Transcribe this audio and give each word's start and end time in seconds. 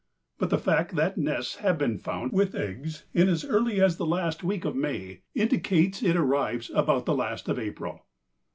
But 0.39 0.49
the 0.49 0.57
fact 0.57 0.95
that 0.95 1.15
nests 1.19 1.57
have 1.57 1.77
been 1.77 1.99
found 1.99 2.31
with 2.31 2.55
eggs 2.55 3.05
in 3.13 3.29
as 3.29 3.45
early 3.45 3.79
as 3.79 3.97
the 3.97 4.05
last 4.07 4.43
week 4.43 4.65
of 4.65 4.75
May 4.75 5.21
indicates 5.35 6.01
it 6.01 6.15
arrives 6.15 6.71
about 6.73 7.05
the 7.05 7.13
last 7.13 7.47
of 7.47 7.59
April. 7.59 8.03